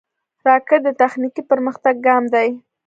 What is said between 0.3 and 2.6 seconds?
راکټ د تخنیکي پرمختګ ګام دی